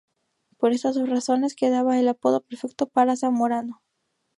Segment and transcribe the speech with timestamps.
[0.57, 3.83] Por estas dos razones, quedaba el apodo perfecto para Zamorano.